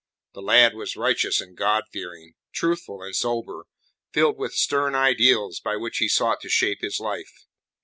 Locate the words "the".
0.33-0.41